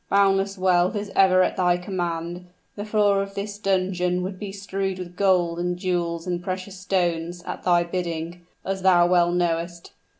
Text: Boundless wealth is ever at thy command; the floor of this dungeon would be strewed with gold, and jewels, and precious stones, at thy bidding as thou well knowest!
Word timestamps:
Boundless 0.09 0.57
wealth 0.57 0.95
is 0.95 1.11
ever 1.15 1.43
at 1.43 1.57
thy 1.57 1.77
command; 1.77 2.47
the 2.75 2.85
floor 2.85 3.21
of 3.21 3.35
this 3.35 3.59
dungeon 3.59 4.23
would 4.23 4.39
be 4.39 4.51
strewed 4.51 4.97
with 4.97 5.15
gold, 5.15 5.59
and 5.59 5.77
jewels, 5.77 6.25
and 6.25 6.43
precious 6.43 6.75
stones, 6.79 7.43
at 7.45 7.61
thy 7.61 7.83
bidding 7.83 8.41
as 8.65 8.81
thou 8.81 9.05
well 9.05 9.31
knowest! 9.31 9.91